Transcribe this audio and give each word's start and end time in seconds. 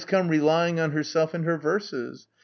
No, 0.01 0.07
she 0.23 0.29
relies 0.29 0.71
upon 0.79 0.91
herself 0.93 1.33
and 1.35 1.45
her 1.45 1.59
verses.... 1.59 2.27